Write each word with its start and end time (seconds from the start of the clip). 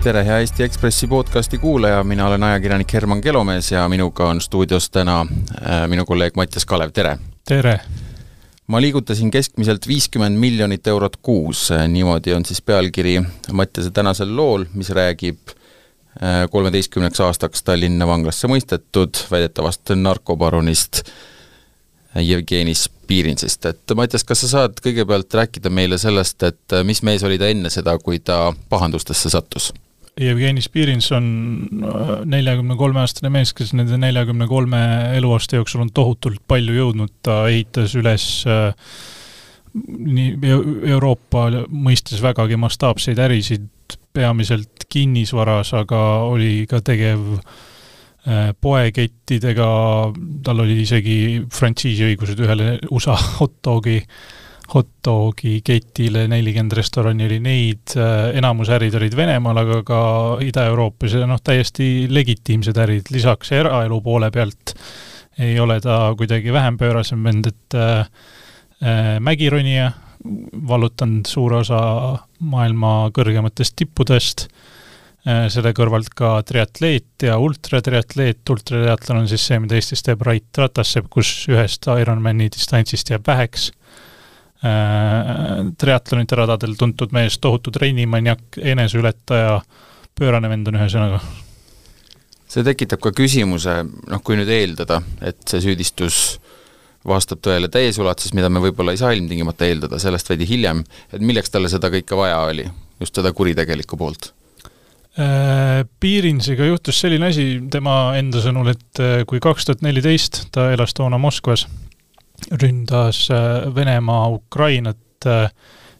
tere, 0.00 0.22
hea 0.24 0.38
Eesti 0.40 0.62
Ekspressi 0.64 1.06
podcasti 1.06 1.58
kuulaja, 1.58 2.04
mina 2.04 2.26
olen 2.26 2.42
ajakirjanik 2.42 2.92
Herman 2.92 3.20
Kelomees 3.20 3.72
ja 3.72 3.88
minuga 3.88 4.28
on 4.32 4.40
stuudios 4.40 4.90
täna 4.90 5.20
äh, 5.20 5.82
minu 5.88 6.06
kolleeg 6.08 6.36
Mattias 6.40 6.64
Kalev, 6.64 6.92
tere! 6.96 7.18
tere! 7.48 7.74
ma 8.66 8.80
liigutasin 8.80 9.30
keskmiselt 9.30 9.88
viiskümmend 9.88 10.40
miljonit 10.40 10.86
eurot 10.86 11.18
kuus, 11.22 11.68
niimoodi 11.88 12.32
on 12.32 12.44
siis 12.48 12.62
pealkiri 12.62 13.18
Mattiase 13.52 13.90
tänasel 13.90 14.32
lool, 14.36 14.64
mis 14.72 14.88
räägib 14.90 15.52
äh, 15.52 16.46
kolmeteistkümneks 16.50 17.20
aastaks 17.20 17.62
Tallinna 17.62 18.08
vanglasse 18.08 18.48
mõistetud 18.48 19.20
väidetavast 19.30 19.92
narkobaronist 20.00 21.02
Jevgeni 22.16 22.72
Spirinsist, 22.74 23.68
et 23.68 23.96
Mattias, 23.96 24.24
kas 24.24 24.46
sa 24.46 24.54
saad 24.54 24.80
kõigepealt 24.80 25.40
rääkida 25.42 25.68
meile 25.68 26.00
sellest, 26.00 26.40
et 26.48 26.78
äh, 26.78 26.88
mis 26.88 27.04
mees 27.04 27.26
oli 27.28 27.36
ta 27.38 27.52
enne 27.52 27.68
seda, 27.68 27.98
kui 28.00 28.24
ta 28.24 28.46
pahandustesse 28.72 29.36
sattus? 29.36 29.74
Jevgeni 30.20 30.62
Spirins 30.62 31.10
on 31.14 31.26
äh, 31.86 32.10
neljakümne 32.28 32.76
kolme 32.76 33.02
aastane 33.04 33.30
mees, 33.32 33.52
kes 33.56 33.72
nende 33.76 33.98
neljakümne 34.00 34.48
kolme 34.50 34.80
eluaasta 35.16 35.60
jooksul 35.60 35.84
on 35.84 35.92
tohutult 35.94 36.42
palju 36.50 36.74
jõudnud, 36.76 37.12
ta 37.24 37.44
ehitas 37.48 37.94
üles 37.98 38.26
äh, 38.50 38.72
nii 39.74 40.50
Euroopa 40.90 41.46
mõistes 41.70 42.22
vägagi 42.24 42.58
mastaapseid 42.58 43.20
ärisid, 43.22 43.68
peamiselt 44.12 44.88
kinnisvaras, 44.90 45.70
aga 45.78 46.00
oli 46.26 46.66
ka 46.70 46.82
tegev 46.84 47.22
äh, 47.38 48.50
poekettidega, 48.60 49.70
tal 50.44 50.66
oli 50.66 50.82
isegi 50.82 51.16
frantsiisiõigused 51.54 52.44
ühele 52.44 52.76
USA 52.90 53.14
hot 53.38 53.60
dogi 53.64 54.00
äh, 54.02 54.39
hot 54.74 54.90
dogi 55.04 55.58
ketile, 55.66 56.26
nelikümmend 56.30 56.74
restorani 56.78 57.26
oli 57.26 57.38
neid, 57.42 57.94
äh, 57.98 58.30
enamus 58.38 58.70
ärid 58.74 58.94
olid 58.98 59.16
Venemaal, 59.18 59.62
aga 59.64 59.80
ka 59.86 60.00
Ida-Euroopas 60.46 61.16
ja 61.18 61.28
noh, 61.28 61.40
täiesti 61.42 62.06
legitiimsed 62.10 62.78
ärid, 62.84 63.10
lisaks 63.14 63.52
eraelu 63.56 64.00
poole 64.04 64.30
pealt 64.34 64.74
ei 65.40 65.56
ole 65.60 65.78
ta 65.80 66.02
kuidagi 66.18 66.52
vähem 66.52 66.76
pöörasem 66.78 67.24
vend, 67.24 67.50
et 67.50 67.78
äh, 67.78 68.00
äh, 68.84 69.16
mägironija, 69.20 69.90
vallutanud 70.68 71.24
suure 71.24 71.62
osa 71.62 71.80
maailma 72.44 73.08
kõrgematest 73.16 73.72
tippudest 73.80 74.44
äh,, 74.44 75.46
selle 75.48 75.72
kõrvalt 75.76 76.12
ka 76.12 76.34
triatleet 76.44 77.24
ja 77.24 77.38
ultratriatleet, 77.40 78.42
ultratriatlon 78.52 79.22
on 79.22 79.30
siis 79.32 79.46
see, 79.48 79.58
mida 79.64 79.78
Eestis 79.80 80.04
teeb 80.04 80.20
Rait 80.28 80.60
Ratassepp, 80.60 81.08
kus 81.08 81.32
ühest 81.48 81.88
Ironmani 81.88 82.50
distantsist 82.52 83.14
jääb 83.14 83.24
väheks 83.26 83.70
Äh, 84.60 85.70
triatlonite 85.80 86.36
radadel 86.36 86.74
tuntud 86.76 87.14
mees, 87.16 87.38
tohutu 87.40 87.72
trennimaniak, 87.72 88.58
eneseületaja, 88.60 89.54
pöörane 90.18 90.50
vend 90.52 90.68
on 90.68 90.76
ühesõnaga. 90.76 91.20
see 92.50 92.66
tekitab 92.66 93.00
ka 93.00 93.12
küsimuse, 93.16 93.78
noh 94.10 94.20
kui 94.26 94.36
nüüd 94.36 94.50
eeldada, 94.52 95.00
et 95.24 95.40
see 95.48 95.62
süüdistus 95.64 96.40
vastab 97.08 97.40
tõele 97.40 97.70
täies 97.72 97.96
ulatuses, 98.02 98.34
mida 98.36 98.50
me 98.52 98.60
võib-olla 98.60 98.92
ei 98.92 99.00
saa 99.00 99.14
ilmtingimata 99.16 99.64
eeldada, 99.64 100.02
sellest 100.02 100.28
veidi 100.28 100.50
hiljem, 100.50 100.84
et 101.08 101.24
milleks 101.24 101.54
talle 101.54 101.72
seda 101.72 101.88
kõike 101.94 102.18
vaja 102.18 102.42
oli, 102.50 102.66
just 103.00 103.16
seda 103.16 103.32
kuritegelikku 103.32 103.96
poolt? 103.96 104.34
Äh, 105.16 105.86
Piirinsiga 106.00 106.68
juhtus 106.68 107.00
selline 107.00 107.32
asi 107.32 107.46
tema 107.72 108.10
enda 108.18 108.44
sõnul, 108.44 108.74
et 108.74 109.00
äh, 109.00 109.22
kui 109.24 109.40
kaks 109.40 109.70
tuhat 109.70 109.86
neliteist, 109.86 110.50
ta 110.52 110.68
elas 110.74 110.92
toona 110.92 111.16
Moskvas 111.22 111.64
ründas 112.62 113.26
äh, 113.30 113.74
Venemaa 113.74 114.28
Ukrainat, 114.34 115.26
äh, 115.26 115.50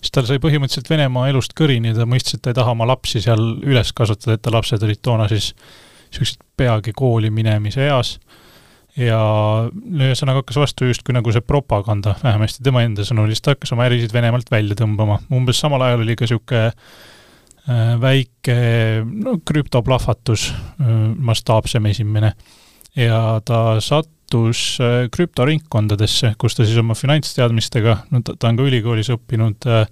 siis 0.01 0.15
tal 0.15 0.27
sai 0.29 0.41
põhimõtteliselt 0.43 0.91
Venemaa 0.91 1.29
elust 1.31 1.55
kõrini, 1.59 1.95
ta 1.97 2.07
mõistis, 2.09 2.39
et 2.39 2.45
ta 2.45 2.53
ei 2.53 2.59
taha 2.59 2.75
oma 2.77 2.89
lapsi 2.89 3.23
seal 3.25 3.43
üles 3.67 3.93
kasvatada, 3.97 4.37
et 4.37 4.45
ta 4.45 4.53
lapsed 4.55 4.83
olid 4.87 5.03
toona 5.05 5.29
siis 5.31 5.53
niisugused 6.11 6.41
peagi 6.59 6.95
kooli 6.97 7.31
minemise 7.31 7.85
eas 7.87 8.17
ja 8.99 9.21
ühesõnaga 9.71 10.43
hakkas 10.43 10.59
vastu 10.59 10.89
justkui 10.89 11.15
nagu 11.15 11.31
see 11.33 11.45
propaganda, 11.47 12.17
vähemasti 12.25 12.65
tema 12.67 12.83
enda 12.83 13.05
sõnul, 13.07 13.31
siis 13.31 13.45
ta 13.45 13.55
hakkas 13.55 13.71
oma 13.77 13.87
ärisid 13.87 14.13
Venemaalt 14.15 14.51
välja 14.51 14.77
tõmbama. 14.79 15.21
umbes 15.33 15.61
samal 15.63 15.85
ajal 15.87 16.03
oli 16.03 16.17
ka 16.19 16.27
niisugune 16.27 16.65
äh, 16.67 17.93
väike 18.03 18.57
no 19.07 19.39
krüptoplahvatus, 19.47 20.51
mastaapsem 21.31 21.87
esimene. 21.93 22.35
ja 22.99 23.41
ta 23.47 23.79
sat-, 23.85 24.11
sattus 24.31 24.79
äh, 24.81 25.09
krüptoringkondadesse, 25.11 26.35
kus 26.39 26.55
ta 26.55 26.65
siis 26.65 26.79
oma 26.79 26.95
finantsteadmistega, 26.95 28.07
no 28.11 28.21
ta, 28.23 28.37
ta 28.39 28.49
on 28.49 28.57
ka 28.57 28.63
ülikoolis 28.69 29.11
õppinud, 29.11 29.67
äh, 29.67 29.87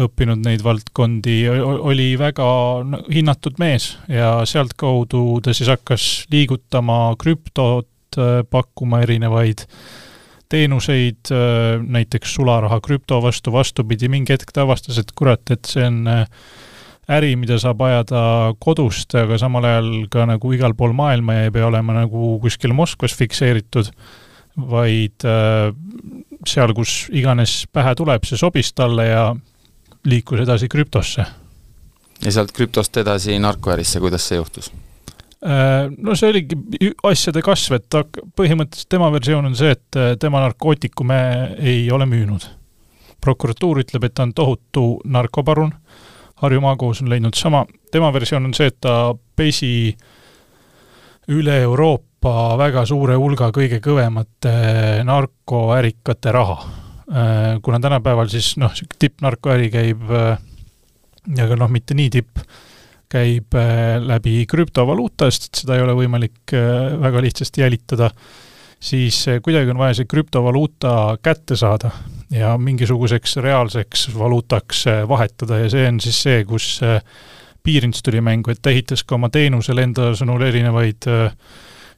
õppinud 0.00 0.42
neid 0.44 0.62
valdkondi, 0.64 1.48
oli 1.48 2.16
väga 2.18 2.46
hinnatud 3.12 3.58
mees 3.58 3.96
ja 4.08 4.44
sealtkaudu 4.44 5.40
ta 5.42 5.54
siis 5.54 5.68
hakkas 5.68 6.26
liigutama 6.32 7.14
krüptot, 7.18 7.88
äh, 8.18 8.42
pakkuma 8.48 9.02
erinevaid 9.04 9.66
teenuseid, 10.48 11.26
näiteks 11.90 12.36
sularaha 12.36 12.76
krüpto 12.78 13.16
vastu, 13.18 13.50
vastupidi, 13.50 14.06
mingi 14.06 14.30
hetk 14.30 14.52
ta 14.54 14.62
avastas, 14.62 15.00
et 15.02 15.10
kurat, 15.18 15.42
et 15.50 15.66
see 15.66 15.82
on 15.82 16.04
äri, 17.12 17.34
mida 17.38 17.58
saab 17.62 17.82
ajada 17.86 18.20
kodust, 18.62 19.14
aga 19.18 19.38
samal 19.38 19.66
ajal 19.66 19.90
ka 20.10 20.26
nagu 20.28 20.52
igal 20.56 20.74
pool 20.78 20.94
maailma 20.96 21.38
ja 21.38 21.48
ei 21.48 21.52
pea 21.54 21.66
olema 21.68 21.94
nagu 22.00 22.36
kuskil 22.42 22.74
Moskvas 22.76 23.14
fikseeritud, 23.18 23.92
vaid 24.56 25.26
äh, 25.28 25.70
seal, 26.48 26.72
kus 26.74 27.06
iganes 27.14 27.64
pähe 27.72 27.94
tuleb, 27.98 28.26
see 28.26 28.40
sobis 28.40 28.72
talle 28.74 29.06
ja 29.10 29.26
liikus 30.06 30.42
edasi 30.46 30.68
krüptosse. 30.72 31.26
ja 32.24 32.32
sealt 32.32 32.52
krüptost 32.56 32.96
edasi 32.96 33.38
narkoärisse, 33.38 34.02
kuidas 34.02 34.26
see 34.26 34.40
juhtus? 34.40 34.72
Äh, 35.46 35.86
no 35.98 36.16
see 36.18 36.32
oligi 36.32 36.58
asjade 37.06 37.44
kasv, 37.44 37.78
et 37.78 37.86
ta, 37.92 38.02
põhimõtteliselt 38.08 38.90
tema 38.90 39.12
versioon 39.14 39.46
on 39.52 39.56
see, 39.58 39.76
et 39.76 40.00
äh, 40.00 40.14
tema 40.18 40.42
narkootikume 40.42 41.20
ei 41.60 41.86
ole 41.92 42.08
müünud. 42.08 42.50
prokuratuur 43.20 43.80
ütleb, 43.80 44.04
et 44.04 44.14
ta 44.14 44.22
on 44.22 44.32
tohutu 44.36 44.82
narkoparun 45.04 45.72
Harju 46.36 46.60
maakohus 46.60 47.00
on 47.02 47.08
leidnud 47.08 47.36
sama, 47.36 47.64
tema 47.92 48.12
versioon 48.12 48.44
on 48.44 48.54
see, 48.54 48.68
et 48.68 48.76
ta 48.84 49.14
pesi 49.36 49.96
üle 51.32 51.60
Euroopa 51.64 52.56
väga 52.60 52.84
suure 52.86 53.16
hulga 53.18 53.48
kõige 53.54 53.80
kõvemate 53.82 54.52
narkoärikate 55.06 56.34
raha. 56.36 56.58
Äh, 57.06 57.56
kuna 57.62 57.80
tänapäeval 57.80 58.28
siis 58.28 58.56
noh, 58.60 58.72
niisugune 58.74 59.00
tippnarkoäri 59.00 59.70
käib, 59.72 60.02
äh, 60.10 60.36
aga 61.42 61.58
noh, 61.58 61.70
mitte 61.72 61.96
nii 61.96 62.10
tipp, 62.18 62.42
käib 63.08 63.56
äh, 63.56 63.96
läbi 64.02 64.42
krüptovaluutast, 64.50 65.48
et 65.48 65.62
seda 65.62 65.78
ei 65.78 65.86
ole 65.86 65.94
võimalik 65.96 66.52
väga 67.00 67.22
lihtsasti 67.24 67.64
jälitada, 67.64 68.10
siis 68.82 69.22
kuidagi 69.42 69.72
on 69.72 69.80
vaja 69.80 69.96
see 70.00 70.10
krüptovaluuta 70.10 71.16
kätte 71.24 71.56
saada 71.56 71.94
ja 72.30 72.58
mingisuguseks 72.58 73.36
reaalseks 73.36 74.08
valuutaks 74.18 74.84
vahetada 75.08 75.58
ja 75.58 75.70
see 75.70 75.88
on 75.88 76.00
siis 76.02 76.22
see, 76.22 76.44
kus 76.44 76.80
äh, 76.82 77.00
Piirins 77.62 78.02
tuli 78.02 78.20
mängu, 78.22 78.50
et 78.50 78.62
ta 78.62 78.70
ehitas 78.70 79.02
ka 79.04 79.16
oma 79.16 79.28
teenusel 79.32 79.82
enda 79.82 80.12
sõnul 80.18 80.42
erinevaid 80.46 81.08
äh, 81.10 81.34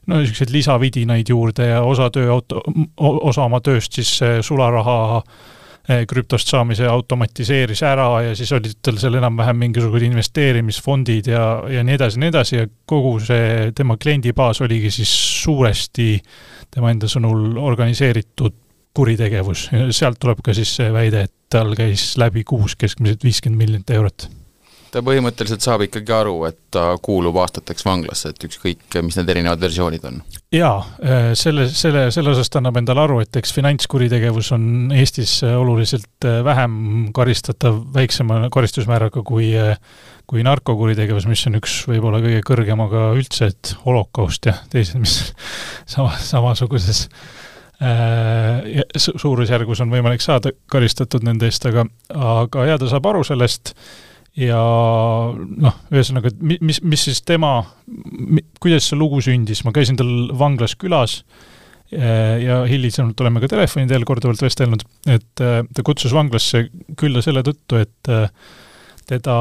no 0.09 0.19
niisuguseid 0.19 0.53
lisavidinaid 0.53 1.29
juurde 1.29 1.69
ja 1.71 1.81
osa 1.85 2.09
tööauto, 2.13 2.61
osa 2.97 3.45
oma 3.45 3.61
tööst 3.65 3.97
siis 3.99 4.17
äh, 4.25 4.39
sularaha 4.45 4.99
krüptost 6.05 6.51
saamise 6.51 6.85
automatiseeris 6.85 7.79
ära 7.87 8.03
ja 8.21 8.33
siis 8.37 8.51
olid 8.53 8.75
tal 8.85 8.99
seal 9.01 9.15
enam-vähem 9.17 9.57
mingisugused 9.57 10.05
investeerimisfondid 10.05 11.31
ja, 11.31 11.45
ja 11.65 11.81
nii 11.81 11.95
edasi 11.97 12.19
ja 12.19 12.21
nii 12.21 12.29
edasi 12.29 12.57
ja 12.59 12.67
kogu 12.85 13.15
see 13.25 13.71
tema 13.73 13.97
kliendibaas 13.97 14.61
oligi 14.61 14.91
siis 14.93 15.09
suuresti 15.41 16.11
tema 16.69 16.91
enda 16.93 17.09
sõnul 17.09 17.57
organiseeritud 17.57 18.68
kuritegevus, 18.97 19.69
sealt 19.95 20.19
tuleb 20.21 20.41
ka 20.43 20.55
siis 20.57 20.71
see 20.79 20.89
väide, 20.93 21.27
et 21.27 21.33
tal 21.49 21.73
käis 21.77 22.11
läbi 22.21 22.43
kuus 22.47 22.75
keskmiselt 22.79 23.23
viiskümmend 23.25 23.63
miljonit 23.63 23.95
eurot. 23.95 24.27
ta 24.89 25.03
põhimõtteliselt 25.05 25.61
saab 25.61 25.83
ikkagi 25.85 26.13
aru, 26.13 26.33
et 26.47 26.57
ta 26.73 26.95
kuulub 27.05 27.35
aastateks 27.37 27.85
vanglasse, 27.85 28.31
et 28.33 28.45
ükskõik, 28.47 28.81
mis 29.05 29.17
need 29.19 29.29
erinevad 29.29 29.61
versioonid 29.61 30.05
on? 30.09 30.21
jaa, 30.53 30.77
selle, 31.37 31.67
selle, 31.69 32.07
selle 32.13 32.33
osas 32.33 32.49
ta 32.49 32.57
annab 32.61 32.81
endale 32.81 33.05
aru, 33.05 33.19
et 33.21 33.41
eks 33.41 33.53
finantskuritegevus 33.53 34.51
on 34.57 34.93
Eestis 34.97 35.39
oluliselt 35.45 36.29
vähem 36.45 37.09
karistatav, 37.13 37.83
väiksema 37.93 38.47
karistusmääraga 38.53 39.25
kui 39.25 39.53
kui 40.29 40.43
narkokuritegevus, 40.45 41.25
mis 41.29 41.41
on 41.49 41.57
üks 41.57 41.75
võib-olla 41.89 42.19
kõige 42.21 42.43
kõrgemaga 42.45 43.07
üldse, 43.17 43.49
et 43.49 43.71
holokaust 43.81 44.45
ja 44.45 44.59
teised, 44.69 44.99
mis 45.01 45.15
sama, 45.93 46.11
samasuguses 46.21 47.07
Äh, 47.79 48.81
suurusjärgus 48.99 49.79
on 49.79 49.91
võimalik 49.93 50.19
saada 50.19 50.51
karistatud 50.67 51.23
nende 51.23 51.47
eest, 51.47 51.63
aga, 51.69 51.85
aga 52.11 52.65
jaa, 52.67 52.79
ta 52.81 52.89
saab 52.91 53.07
aru 53.07 53.21
sellest 53.23 53.71
ja 54.35 54.59
noh, 54.59 55.77
ühesõnaga, 55.87 56.33
et 56.33 56.59
mis, 56.59 56.81
mis 56.83 57.05
siis 57.07 57.23
tema, 57.23 57.53
kuidas 58.59 58.89
see 58.89 58.99
lugu 58.99 59.21
sündis, 59.23 59.63
ma 59.63 59.71
käisin 59.75 59.95
tal 59.99 60.11
vanglas 60.41 60.75
külas 60.81 61.21
äh, 61.95 62.43
ja 62.43 62.59
hilisemalt 62.67 63.23
oleme 63.23 63.45
ka 63.45 63.53
telefoni 63.55 63.87
teel 63.87 64.03
korduvalt 64.11 64.43
vestelnud, 64.43 64.83
et 65.07 65.47
äh, 65.47 65.63
ta 65.63 65.87
kutsus 65.87 66.11
vanglasse 66.11 66.65
külla 66.99 67.23
selle 67.23 67.47
tõttu, 67.47 67.79
et 67.79 68.13
teda 69.09 69.39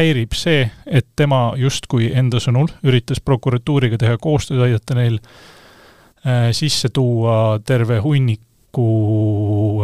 häirib 0.00 0.32
see, 0.32 0.64
et 0.88 1.12
tema 1.12 1.50
justkui 1.60 2.08
enda 2.16 2.40
sõnul 2.40 2.72
üritas 2.88 3.20
prokuratuuriga 3.20 4.00
teha 4.00 4.16
koostööd, 4.16 4.64
aidata 4.64 4.96
neil 4.96 5.20
äh, 5.20 5.59
sisse 6.52 6.90
tuua 6.92 7.60
terve 7.64 8.00
hunniku 8.04 8.88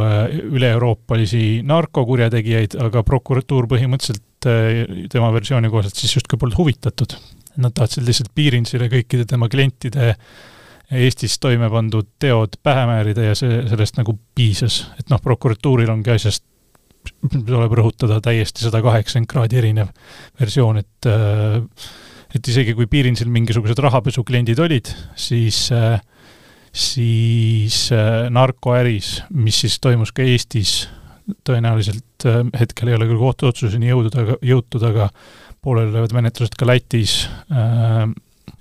äh, 0.03 0.35
üle-euroopalisi 0.53 1.62
narkokurjategijaid, 1.67 2.77
aga 2.87 3.03
prokuratuur 3.06 3.69
põhimõtteliselt 3.71 4.50
äh, 4.50 5.06
tema 5.12 5.31
versiooni 5.35 5.71
kohaselt 5.73 5.97
siis 5.97 6.19
justkui 6.19 6.41
polnud 6.41 6.59
huvitatud. 6.59 7.17
Nad 7.56 7.73
tahtsid 7.77 8.05
lihtsalt 8.05 8.35
Piirinsile 8.37 8.91
kõikide 8.93 9.25
tema 9.29 9.49
klientide 9.49 10.12
Eestis 10.87 11.41
toime 11.43 11.67
pandud 11.73 12.06
teod 12.23 12.61
pähe 12.62 12.85
määrida 12.87 13.25
ja 13.25 13.35
see, 13.35 13.65
sellest 13.67 13.97
nagu 13.99 14.12
piisas. 14.38 14.85
et 15.00 15.09
noh, 15.11 15.19
prokuratuuril 15.23 15.91
ongi 15.91 16.12
asjast 16.15 16.44
tuleb 17.49 17.73
rõhutada 17.79 18.21
täiesti 18.23 18.67
sada 18.67 18.83
kaheksakümmend 18.85 19.31
kraadi 19.31 19.59
erinev 19.61 19.91
versioon, 20.41 20.83
et 20.83 21.09
äh, 21.11 21.62
et 22.37 22.49
isegi 22.53 22.75
kui 22.77 22.88
Piirinsil 22.91 23.31
mingisugused 23.33 23.79
rahapesukliendid 23.81 24.61
olid, 24.61 24.91
siis 25.19 25.67
äh, 25.75 25.97
siis 26.76 27.87
äh, 27.94 28.26
narkoäris, 28.31 29.23
mis 29.32 29.62
siis 29.64 29.78
toimus 29.81 30.12
ka 30.12 30.25
Eestis, 30.26 30.87
tõenäoliselt 31.46 32.26
hetkel 32.55 32.90
ei 32.90 32.94
ole 32.99 33.08
küll 33.08 33.19
kohtuotsuseni 33.19 33.88
jõudnud, 33.90 34.14
aga, 34.20 34.37
jõutud, 34.46 34.84
aga 34.87 35.08
pooleli 35.64 35.90
olevad 35.90 36.12
menetlused 36.14 36.55
ka 36.58 36.69
Lätis 36.69 37.17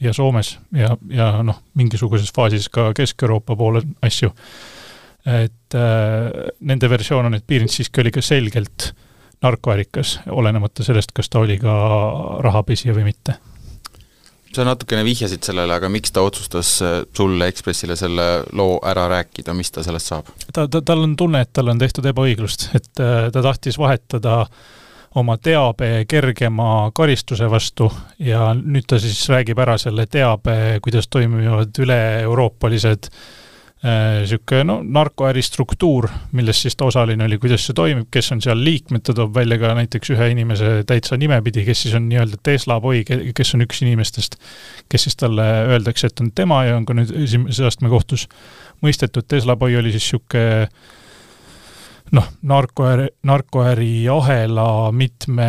ja 0.02 0.14
Soomes 0.18 0.56
ja, 0.74 0.96
ja 1.14 1.28
noh, 1.46 1.60
mingisuguses 1.78 2.34
faasis 2.34 2.66
ka 2.74 2.88
Kesk-Euroopa 2.98 3.56
poole 3.60 3.84
asju 4.06 4.32
et 5.26 5.74
äh, 5.76 6.52
nende 6.62 6.90
versioon 6.90 7.26
on, 7.26 7.34
et 7.38 7.46
Piirits 7.48 7.80
siiski 7.80 8.04
oli 8.04 8.14
ka 8.14 8.22
selgelt 8.22 8.92
narkoärikas, 9.44 10.20
olenemata 10.32 10.86
sellest, 10.86 11.12
kas 11.16 11.30
ta 11.30 11.42
oli 11.42 11.58
ka 11.62 11.74
rahapesija 12.46 12.94
või 12.96 13.10
mitte. 13.10 13.36
Sa 14.56 14.66
natukene 14.68 15.04
vihjasid 15.06 15.46
sellele, 15.46 15.76
aga 15.76 15.90
miks 15.92 16.14
ta 16.16 16.24
otsustas 16.26 16.72
äh, 16.86 16.98
sulle, 17.16 17.50
Ekspressile, 17.52 17.98
selle 18.00 18.28
loo 18.56 18.80
ära 18.86 19.08
rääkida, 19.12 19.54
mis 19.58 19.72
ta 19.72 19.84
sellest 19.86 20.12
saab? 20.14 20.32
ta, 20.52 20.68
ta, 20.68 20.82
tal 20.82 21.06
on 21.06 21.16
tunne, 21.20 21.44
et 21.46 21.54
talle 21.54 21.76
on 21.76 21.82
tehtud 21.82 22.08
ebaõiglust, 22.12 22.70
et 22.78 23.04
äh, 23.04 23.30
ta 23.34 23.46
tahtis 23.46 23.80
vahetada 23.82 24.46
oma 25.16 25.38
teabe 25.40 26.04
kergema 26.12 26.92
karistuse 26.96 27.48
vastu 27.52 27.88
ja 28.20 28.50
nüüd 28.58 28.88
ta 28.90 29.00
siis 29.00 29.22
räägib 29.32 29.60
ära 29.64 29.78
selle 29.80 30.10
teabe, 30.12 30.82
kuidas 30.84 31.08
toimivad 31.08 31.78
üle-euroopalised 31.86 33.12
äh, 33.12 33.20
niisugune 33.86 34.62
äh, 34.62 34.66
no 34.66 34.80
narkoäri 34.82 35.42
struktuur, 35.46 36.08
milles 36.34 36.62
siis 36.62 36.76
ta 36.76 36.88
osaline 36.90 37.28
oli, 37.28 37.38
kuidas 37.42 37.68
see 37.68 37.76
toimib, 37.78 38.08
kes 38.12 38.32
on 38.34 38.42
seal 38.42 38.64
liikmed, 38.66 39.04
ta 39.06 39.14
toob 39.14 39.36
välja 39.36 39.60
ka 39.62 39.76
näiteks 39.78 40.14
ühe 40.16 40.30
inimese 40.34 40.72
täitsa 40.90 41.20
nimepidi, 41.22 41.66
kes 41.68 41.86
siis 41.86 41.94
on 41.98 42.08
nii-öelda 42.10 42.40
Tesla 42.44 42.80
boi, 42.82 43.04
kes 43.06 43.54
on 43.54 43.66
üks 43.68 43.84
inimestest, 43.86 44.40
kes 44.90 45.06
siis 45.06 45.20
talle 45.22 45.46
öeldakse, 45.70 46.10
et 46.10 46.24
on 46.24 46.34
tema 46.34 46.64
ja 46.66 46.80
on 46.80 46.90
ka 46.90 46.98
nüüd 46.98 47.14
esimese 47.28 47.68
astme 47.70 47.92
kohtus 47.94 48.26
mõistetud, 48.82 49.28
Tesla 49.30 49.58
boi 49.60 49.78
oli 49.78 49.94
siis 49.94 50.10
niisugune 50.10 50.70
noh, 52.16 52.28
narkoäri, 52.42 53.08
narkoäri 53.30 53.94
ahela 54.10 54.92
mitme 54.92 55.48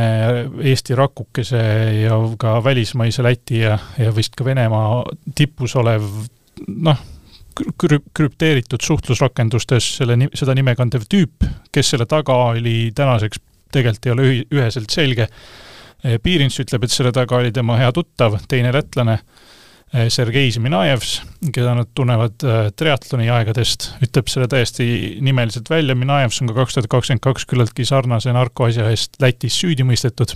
Eesti 0.60 0.96
rakukese 0.96 1.64
ja 2.02 2.20
ka 2.38 2.58
välismaise 2.64 3.24
Läti 3.24 3.60
ja, 3.64 3.78
ja 3.98 4.14
vist 4.16 4.36
ka 4.36 4.44
Venemaa 4.44 5.04
tipus 5.36 5.76
olev 5.76 6.04
noh, 6.66 7.04
krüpteeritud 7.56 8.82
suhtlusrakendustes 8.84 9.88
selle, 10.00 10.18
seda 10.36 10.54
nime 10.56 10.74
kandev 10.76 11.06
tüüp, 11.10 11.46
kes 11.72 11.94
selle 11.94 12.06
taga 12.08 12.36
oli, 12.52 12.90
tänaseks 12.96 13.40
tegelikult 13.72 14.06
ei 14.08 14.14
ole 14.14 14.26
ühi-, 14.30 14.46
üheselt 14.54 14.92
selge. 14.92 15.28
Piirins 16.22 16.58
ütleb, 16.62 16.84
et 16.84 16.92
selle 16.92 17.10
taga 17.14 17.38
oli 17.40 17.50
tema 17.54 17.78
hea 17.80 17.88
tuttav, 17.94 18.36
teine 18.48 18.70
lätlane, 18.74 19.16
Sergei 20.12 20.50
Zminajevs, 20.52 21.12
keda 21.54 21.72
nad 21.78 21.88
tunnevad 21.94 22.42
äh, 22.44 22.56
triatloni 22.76 23.28
aegadest, 23.32 23.92
ütleb 24.02 24.28
selle 24.28 24.48
täiesti 24.50 24.86
nimeliselt 25.24 25.70
välja, 25.70 25.94
Minajevs 25.96 26.42
on 26.42 26.50
ka 26.50 26.56
kaks 26.58 26.76
tuhat 26.76 26.88
kakskümmend 26.90 27.22
kaks 27.24 27.46
küllaltki 27.48 27.86
sarnase 27.86 28.34
narkoasja 28.34 28.90
eest 28.90 29.16
Lätis 29.22 29.56
süüdi 29.62 29.86
mõistetud. 29.86 30.34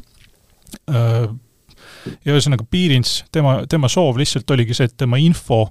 Ja 0.90 2.32
ühesõnaga 2.32 2.64
Piirins, 2.70 3.24
tema, 3.34 3.58
tema 3.68 3.90
soov 3.90 4.22
lihtsalt 4.22 4.50
oligi 4.54 4.76
see, 4.78 4.86
et 4.88 4.96
tema 5.02 5.18
info 5.20 5.64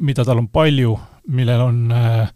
mida 0.00 0.24
tal 0.26 0.42
on 0.42 0.50
palju, 0.52 0.92
millel 1.36 1.62
on 1.64 1.80
äh, 1.94 2.28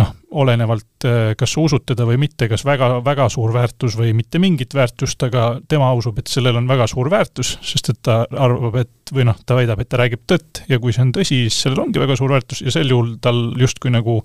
noh, 0.00 0.10
olenevalt 0.42 1.06
äh, 1.06 1.32
kas 1.38 1.54
usud 1.60 1.84
teda 1.86 2.06
või 2.08 2.18
mitte, 2.24 2.48
kas 2.50 2.64
väga, 2.66 2.98
väga 3.04 3.28
suur 3.32 3.54
väärtus 3.54 3.96
või 3.98 4.12
mitte 4.16 4.40
mingit 4.42 4.74
väärtust, 4.74 5.22
aga 5.26 5.46
tema 5.70 5.92
usub, 5.96 6.18
et 6.18 6.30
sellel 6.30 6.58
on 6.60 6.68
väga 6.70 6.88
suur 6.90 7.10
väärtus, 7.12 7.54
sest 7.62 7.92
et 7.92 8.02
ta 8.06 8.22
arvab, 8.30 8.80
et 8.82 9.14
või 9.14 9.28
noh, 9.28 9.38
ta 9.46 9.58
väidab, 9.58 9.82
et 9.82 9.90
ta 9.92 10.00
räägib 10.00 10.26
tõtt 10.30 10.64
ja 10.70 10.80
kui 10.82 10.94
see 10.94 11.06
on 11.06 11.14
tõsi, 11.14 11.44
siis 11.46 11.62
sellel 11.66 11.86
ongi 11.86 12.02
väga 12.02 12.18
suur 12.18 12.34
väärtus 12.34 12.64
ja 12.64 12.74
sel 12.74 12.90
juhul 12.90 13.16
tal 13.24 13.46
justkui 13.60 13.94
nagu 13.94 14.20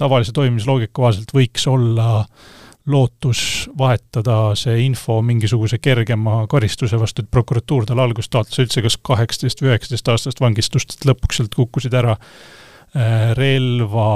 tavalise 0.00 0.34
toimimisloogika 0.36 0.94
kohaselt 1.00 1.34
võiks 1.36 1.66
olla 1.70 2.10
äh, 2.22 2.58
lootus 2.90 3.42
vahetada 3.78 4.54
see 4.58 4.78
info 4.84 5.20
mingisuguse 5.22 5.78
kergema 5.82 6.44
karistuse 6.50 6.98
vastu, 7.00 7.24
et 7.24 7.30
prokuratuur 7.30 7.86
talle 7.88 8.04
alguses 8.04 8.30
taotles 8.32 8.62
üldse 8.62 8.82
kas 8.84 8.98
kaheksateist 9.10 9.62
või 9.62 9.72
üheksateist 9.72 10.10
aastast 10.12 10.42
vangistust, 10.42 10.96
et 10.96 11.06
lõpuks 11.08 11.40
sealt 11.40 11.54
kukkusid 11.56 11.94
ära 11.96 12.16
äh, 12.16 13.30
relva 13.38 14.08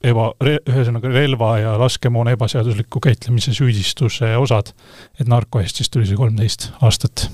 eba 0.00 0.30
re,, 0.40 0.58
ühesõnaga 0.68 1.10
relva 1.12 1.50
ja 1.60 1.74
laskemoona 1.80 2.34
ebaseadusliku 2.36 3.02
käitlemise 3.04 3.52
süüdistuse 3.56 4.32
osad, 4.40 4.72
et 5.20 5.28
narko 5.28 5.60
eest 5.60 5.80
siis 5.80 5.92
tuli 5.92 6.08
see 6.08 6.18
kolmteist 6.18 6.70
aastat. 6.80 7.28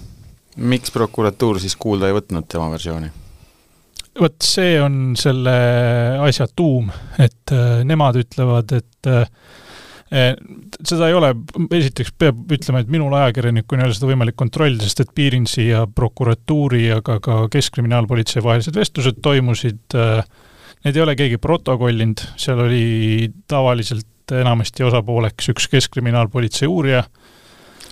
miks 0.57 0.91
prokuratuur 0.91 1.61
siis 1.63 1.77
kuulda 1.77 2.11
ei 2.11 2.17
võtnud 2.17 2.49
tema 2.51 2.71
versiooni? 2.73 3.13
vot 4.21 4.37
see 4.43 4.81
on 4.81 5.15
selle 5.19 5.55
asja 6.25 6.49
tuum, 6.57 6.91
et 7.21 7.55
äh, 7.55 7.85
nemad 7.85 8.19
ütlevad, 8.19 8.73
et 8.81 9.11
äh, 9.13 9.29
seda 10.07 11.09
ei 11.11 11.17
ole, 11.19 11.33
esiteks 11.75 12.13
peab 12.19 12.53
ütlema, 12.55 12.83
et 12.83 12.91
minul 12.93 13.15
ajakirjanikuna 13.19 13.83
ei 13.85 13.91
ole 13.91 13.97
seda 13.97 14.11
võimalik 14.11 14.37
kontrollida, 14.39 14.87
sest 14.87 15.03
et 15.03 15.15
Piirinsi 15.17 15.69
ja 15.73 15.83
prokuratuuri, 15.91 16.85
aga 16.95 17.19
ka 17.23 17.39
Keskkriminaalpolitsei 17.53 18.45
vahelised 18.45 18.79
vestlused 18.79 19.19
toimusid, 19.25 19.83
eh, 19.99 20.21
need 20.87 20.99
ei 20.99 21.03
ole 21.03 21.17
keegi 21.19 21.41
protokollinud, 21.43 22.23
seal 22.39 22.63
oli 22.69 23.33
tavaliselt 23.51 24.37
enamasti 24.37 24.87
osapooleks 24.87 25.51
üks 25.55 25.67
Keskkriminaalpolitsei 25.75 26.71
uurija, 26.71 27.03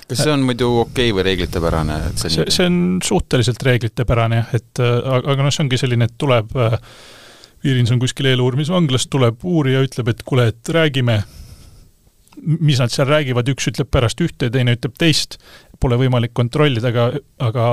kas 0.05 0.21
see 0.21 0.33
on 0.35 0.43
muidu 0.47 0.71
okei 0.85 1.11
okay 1.11 1.17
või 1.17 1.27
reeglitepärane, 1.31 2.01
et 2.11 2.23
see 2.23 2.31
see, 2.35 2.47
see 2.53 2.67
on 2.69 2.81
suhteliselt 3.03 3.63
reeglitepärane 3.65 4.43
jah, 4.43 4.57
et 4.59 4.83
aga, 4.85 5.23
aga 5.33 5.47
noh, 5.47 5.55
see 5.55 5.65
ongi 5.65 5.81
selline, 5.81 6.11
et 6.11 6.19
tuleb 6.21 6.53
Piirins 7.65 7.89
on 7.95 8.01
kuskil 8.03 8.29
eeluurimisvanglas, 8.29 9.07
tuleb 9.09 9.41
uurija, 9.49 9.81
ütleb, 9.87 10.11
et 10.13 10.19
kuule, 10.29 10.51
et 10.53 10.69
räägime, 10.69 11.23
mis 12.43 12.81
nad 12.83 12.93
seal 12.93 13.09
räägivad, 13.11 13.49
üks 13.53 13.71
ütleb 13.71 13.91
pärast 13.93 14.21
ühte, 14.25 14.51
teine 14.53 14.77
ütleb 14.77 14.95
teist, 14.99 15.39
pole 15.81 15.99
võimalik 16.01 16.35
kontrollida, 16.37 16.91
aga, 16.91 17.09
aga 17.45 17.67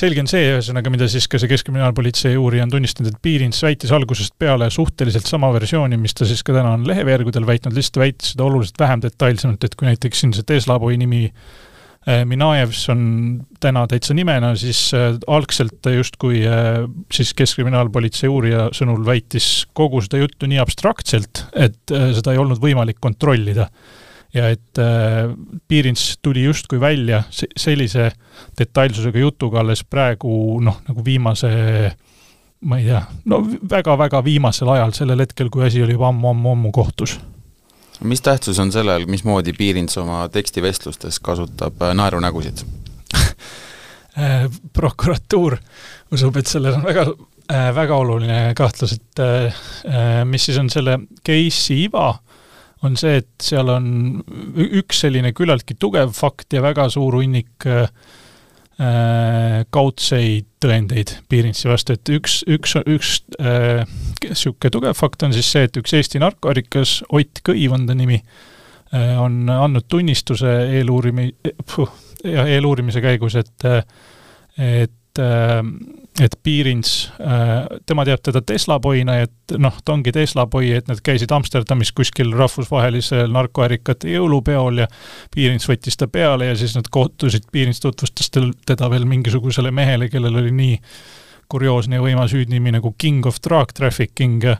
selge 0.00 0.22
on 0.22 0.30
see, 0.30 0.42
ühesõnaga, 0.54 0.92
mida 0.92 1.08
siis 1.10 1.26
ka 1.30 1.40
see 1.40 1.50
Keskkriminaalpolitsei 1.50 2.36
uurija 2.40 2.64
on 2.66 2.74
tunnistanud, 2.74 3.12
et 3.12 3.22
Piirins 3.24 3.60
väitis 3.64 3.92
algusest 3.94 4.36
peale 4.40 4.70
suhteliselt 4.72 5.28
sama 5.28 5.50
versiooni, 5.54 5.98
mis 6.00 6.16
ta 6.16 6.28
siis 6.28 6.44
ka 6.46 6.54
täna 6.56 6.76
on 6.78 6.86
leheveergudel 6.88 7.46
väitnud, 7.48 7.76
lihtsalt 7.76 8.00
väitis 8.04 8.34
seda 8.34 8.46
oluliselt 8.46 8.80
vähem 8.80 9.02
detailsemalt, 9.04 9.66
et 9.66 9.76
kui 9.76 9.90
näiteks 9.90 10.24
siin 10.24 10.36
see 10.36 10.46
Tesla 10.46 10.78
boi 10.80 10.96
nimi 11.00 11.26
Minajevs 12.08 12.86
on 12.88 13.00
täna 13.60 13.82
täitsa 13.84 14.14
nimena, 14.16 14.54
siis 14.56 14.86
äh, 14.96 15.18
algselt 15.28 15.82
ta 15.84 15.92
justkui 15.92 16.38
äh, 16.48 16.86
siis 17.12 17.34
Keskkriminaalpolitsei 17.36 18.30
uurija 18.32 18.70
sõnul 18.72 19.02
väitis 19.04 19.66
kogu 19.76 20.00
seda 20.00 20.22
juttu 20.22 20.48
nii 20.48 20.62
abstraktselt, 20.62 21.44
et 21.52 21.92
seda 21.92 22.32
ei 22.32 22.40
olnud 22.40 22.62
võimalik 22.62 22.96
kontrollida. 23.04 23.68
ja 24.32 24.48
et 24.48 24.78
Piirins 25.68 26.18
tuli 26.22 26.44
justkui 26.44 26.80
välja 26.80 27.24
sellise 27.30 28.12
detailsusega 28.58 29.18
jutuga 29.18 29.60
alles 29.60 29.82
praegu 29.84 30.60
noh, 30.62 30.78
nagu 30.86 31.04
viimase 31.04 31.50
ma 32.60 32.78
ei 32.78 32.86
tea, 32.86 33.02
no 33.26 33.42
väga-väga 33.44 34.22
viimasel 34.24 34.70
ajal, 34.70 34.94
sellel 34.94 35.20
hetkel, 35.20 35.50
kui 35.50 35.66
asi 35.66 35.82
oli 35.82 35.98
juba 35.98 36.08
ammu-ammu-ammu 36.14 36.72
kohtus 36.72 37.18
mis 38.00 38.20
tähtsus 38.20 38.58
on 38.58 38.72
sellel, 38.72 39.06
mismoodi 39.10 39.52
Piirins 39.56 39.98
oma 40.00 40.24
tekstivestlustes 40.32 41.20
kasutab 41.20 41.82
äh, 41.82 41.94
naerunägusid? 41.94 42.64
Äh, 44.18 44.48
prokuratuur 44.74 45.54
usub, 46.12 46.34
et 46.36 46.48
sellel 46.50 46.74
on 46.74 46.82
väga, 46.82 47.04
äh, 47.46 47.68
väga 47.74 47.94
oluline 47.94 48.38
kahtlus, 48.58 48.96
et 48.96 49.20
mis 50.26 50.48
siis 50.48 50.58
on 50.58 50.66
selle 50.68 50.96
case'i 51.24 51.84
iva, 51.84 52.08
on 52.82 52.98
see, 52.98 53.20
et 53.22 53.30
seal 53.46 53.70
on 53.70 53.86
üks 54.66 55.04
selline 55.04 55.30
küllaltki 55.30 55.78
tugev 55.78 56.10
fakt 56.18 56.58
ja 56.58 56.60
väga 56.64 56.88
suur 56.90 57.20
hunnik 57.20 57.70
kaudseid 58.80 60.46
tõendeid 60.62 61.12
Piirinsi 61.28 61.68
vastu, 61.68 61.96
et 61.96 62.12
üks, 62.16 62.38
üks, 62.48 62.76
üks 62.88 63.10
niisugune 63.36 64.70
äh, 64.70 64.72
tugev 64.72 64.96
fakt 64.96 65.26
on 65.26 65.34
siis 65.36 65.50
see, 65.52 65.66
et 65.68 65.76
üks 65.76 65.92
Eesti 65.98 66.22
narkoarikas, 66.22 67.00
Ott 67.12 67.42
Kõiv 67.44 67.74
on 67.76 67.84
ta 67.88 67.96
nimi, 67.98 68.20
on 69.20 69.42
andnud 69.52 69.84
tunnistuse 69.90 70.54
eeluurimi-, 70.78 71.28
jah, 72.24 72.48
eeluurimise 72.48 73.04
käigus, 73.04 73.36
et 73.40 73.68
et 74.60 74.96
et 75.18 76.34
Piirins, 76.42 76.90
tema 77.86 78.04
teab 78.06 78.20
teda 78.22 78.42
Tesla 78.46 78.76
boy'na, 78.82 79.16
et 79.24 79.54
noh, 79.58 79.78
ta 79.84 79.94
ongi 79.94 80.12
Tesla 80.14 80.44
boy, 80.50 80.68
et 80.76 80.88
nad 80.90 81.00
käisid 81.02 81.32
Amsterdamis 81.32 81.92
kuskil 81.96 82.30
rahvusvahelisel 82.36 83.32
narkoärikate 83.34 84.12
jõulupeol 84.14 84.84
ja 84.84 84.88
Piirins 85.34 85.66
võttis 85.68 85.98
ta 85.98 86.06
peale 86.08 86.50
ja 86.50 86.58
siis 86.58 86.76
nad 86.78 86.90
kohtusid, 86.92 87.48
Piirins 87.52 87.82
tutvustas 87.82 88.30
teda 88.30 88.90
veel 88.92 89.08
mingisugusele 89.08 89.72
mehele, 89.74 90.10
kellel 90.12 90.38
oli 90.42 90.54
nii 90.54 90.78
kurioosne 91.50 91.98
ja 91.98 92.04
võimas 92.04 92.34
hüüdnimi 92.36 92.76
nagu 92.76 92.94
King 92.98 93.26
of 93.26 93.40
Drug 93.42 93.74
Trafficking 93.74 94.44
ja 94.46 94.56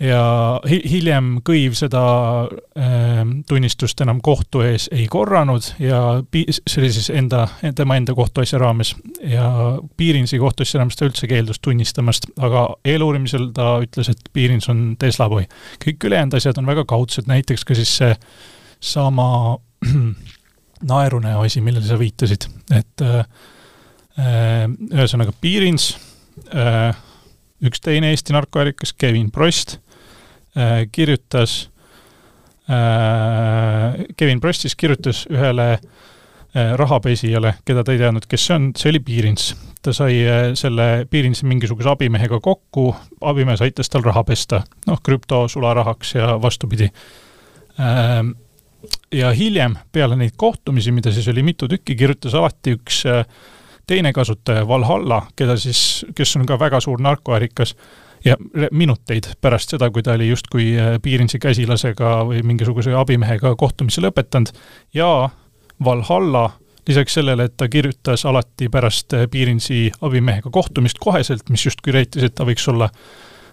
hi-, 0.00 0.80
hiljem 0.88 1.26
Kõiv 1.44 1.74
seda 1.76 2.02
äh, 2.48 3.20
tunnistust 3.48 4.00
enam 4.00 4.22
kohtu 4.24 4.62
ees 4.64 4.88
ei 4.96 5.04
korranud 5.10 5.66
ja 5.82 6.00
pi-, 6.32 6.46
see 6.50 6.80
oli 6.80 6.90
siis 6.94 7.10
enda, 7.12 7.46
tema 7.76 7.98
enda 8.00 8.14
kohtuasja 8.16 8.60
raames 8.62 8.94
ja 9.20 9.50
Piirinsi 10.00 10.40
kohtuasja 10.40 10.80
raames 10.80 10.96
ta 10.96 11.08
üldse 11.08 11.28
keeldus 11.28 11.60
tunnistamast, 11.60 12.30
aga 12.40 12.66
eeluurimisel 12.88 13.50
ta 13.56 13.74
ütles, 13.84 14.08
et 14.12 14.32
Piirins 14.32 14.70
on 14.72 14.94
Tesla 15.00 15.28
boy. 15.28 15.44
kõik 15.84 16.08
ülejäänud 16.08 16.38
asjad 16.40 16.62
on 16.62 16.70
väga 16.70 16.86
kaudsed, 16.88 17.28
näiteks 17.28 17.66
ka 17.68 17.76
siis 17.76 17.92
see 18.00 18.14
sama 18.80 19.58
naerunäo 20.92 21.44
asi, 21.44 21.60
millele 21.60 21.84
sa 21.84 22.00
viitasid, 22.00 22.48
et 22.72 23.04
äh, 23.04 23.20
äh 24.16 24.64
ühesõnaga 24.96 25.36
Piirins 25.40 25.92
äh,, 26.56 26.96
üks 27.60 27.84
teine 27.84 28.14
Eesti 28.14 28.32
narkoärikas, 28.32 28.96
Kevin 28.96 29.28
Prost 29.30 29.76
kirjutas, 30.92 31.70
äh, 32.70 34.04
Kevin 34.16 34.40
Prestis 34.40 34.76
kirjutas 34.76 35.26
ühele 35.30 35.72
äh, 35.72 36.72
rahapesijale, 36.76 37.54
keda 37.64 37.84
ta 37.84 37.94
ei 37.94 38.00
teadnud, 38.02 38.26
kes 38.28 38.46
see 38.46 38.56
on, 38.56 38.70
see 38.76 38.90
oli 38.90 39.02
Piirins. 39.06 39.54
ta 39.82 39.94
sai 39.96 40.18
selle 40.58 41.06
Piirinsi 41.10 41.46
mingisuguse 41.48 41.88
abimehega 41.88 42.40
kokku, 42.44 42.90
abimees 43.24 43.62
aitas 43.64 43.88
tal 43.88 44.02
raha 44.04 44.24
pesta, 44.28 44.60
noh, 44.86 45.00
krüpto 45.02 45.46
sularahaks 45.48 46.14
ja 46.14 46.34
vastupidi. 46.42 46.90
Ähm, 47.80 48.34
ja 49.12 49.30
hiljem, 49.32 49.78
peale 49.92 50.18
neid 50.20 50.36
kohtumisi, 50.36 50.92
mida 50.92 51.12
siis 51.12 51.28
oli 51.32 51.42
mitu 51.42 51.68
tükki, 51.68 51.96
kirjutas 51.96 52.34
alati 52.36 52.76
üks 52.76 53.06
teine 53.90 54.12
kasutaja, 54.12 54.68
Valhalla, 54.68 55.24
keda 55.36 55.56
siis, 55.58 56.04
kes 56.14 56.36
on 56.36 56.46
ka 56.46 56.58
väga 56.60 56.80
suur 56.80 57.00
narkoärikas 57.02 57.74
ja 58.24 58.36
minuteid 58.70 59.30
pärast 59.40 59.70
seda, 59.74 59.90
kui 59.90 60.02
ta 60.02 60.16
oli 60.18 60.28
justkui 60.28 60.72
äh, 60.78 60.96
Piirinsi 61.02 61.38
käsilasega 61.38 62.20
või 62.28 62.42
mingisuguse 62.46 62.94
abimehega 62.96 63.54
kohtumise 63.56 64.02
lõpetanud 64.04 64.52
ja 64.94 65.30
Valhalla 65.84 66.50
lisaks 66.88 67.14
sellele, 67.14 67.44
et 67.44 67.56
ta 67.56 67.68
kirjutas 67.68 68.24
alati 68.26 68.68
pärast 68.68 69.14
äh, 69.14 69.26
Piirinsi 69.30 69.90
abimehega 70.00 70.50
kohtumist 70.50 70.98
koheselt, 71.00 71.48
mis 71.48 71.66
justkui 71.66 71.94
reitis, 71.96 72.24
et 72.26 72.34
ta 72.34 72.46
võiks 72.48 72.68
olla 72.70 72.90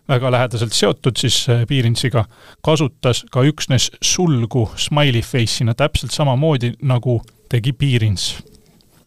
väga 0.07 0.31
lähedaselt 0.31 0.73
seotud 0.73 1.19
siis 1.19 1.43
äh, 1.49 1.63
Piirinsiga, 1.67 2.25
kasutas 2.65 3.23
ka 3.31 3.43
üksnes 3.47 3.91
sulgu 4.01 4.67
smiley 4.75 5.23
face'ina 5.23 5.75
täpselt 5.77 6.15
samamoodi, 6.15 6.73
nagu 6.81 7.21
tegi 7.49 7.73
Piirins. 7.73 8.35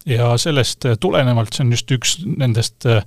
ja 0.07 0.37
sellest 0.39 0.87
tulenevalt, 1.01 1.53
see 1.53 1.65
on 1.65 1.73
just 1.73 1.91
üks 1.93 2.17
nendest 2.25 2.87
äh, 2.89 3.05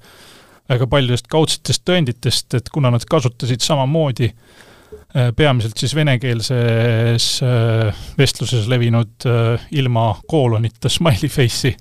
väga 0.73 0.89
paljudest 0.89 1.29
kaudsetest 1.31 1.83
tõenditest, 1.87 2.57
et 2.57 2.71
kuna 2.73 2.91
nad 2.93 3.03
kasutasid 3.09 3.63
samamoodi 3.63 4.29
äh, 4.29 5.29
peamiselt 5.35 5.79
siis 5.79 5.95
venekeelses 5.97 7.27
äh, 7.45 8.05
vestluses 8.17 8.67
levinud 8.71 9.27
äh, 9.29 9.67
ilma 9.79 10.11
koolonita 10.27 10.91
smiley 10.91 11.31
face'i, 11.31 11.75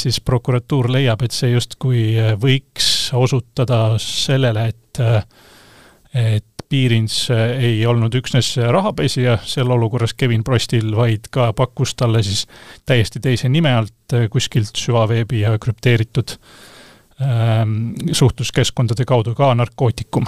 siis 0.00 0.22
prokuratuur 0.24 0.86
leiab, 0.88 1.20
et 1.20 1.34
see 1.36 1.50
justkui 1.50 2.14
võiks 2.40 3.10
osutada 3.12 3.98
sellele, 4.00 4.70
et 4.72 5.00
et 6.16 6.64
Piirins 6.70 7.16
ei 7.60 7.82
olnud 7.86 8.14
üksnes 8.16 8.54
rahapesija 8.56 9.34
seal 9.44 9.68
olukorras 9.74 10.14
Kevin 10.16 10.46
Prostil, 10.46 10.88
vaid 10.96 11.28
ka 11.28 11.50
pakkus 11.52 11.92
talle 11.92 12.22
siis 12.24 12.46
täiesti 12.88 13.20
teise 13.20 13.52
nime 13.52 13.74
alt 13.82 14.16
kuskilt 14.32 14.80
süvaveebi 14.80 15.42
ja 15.44 15.52
krüpteeritud 15.60 16.32
äh, 16.38 16.56
suhtluskeskkondade 18.12 19.04
kaudu 19.04 19.34
ka 19.34 19.54
narkootikum. 19.54 20.26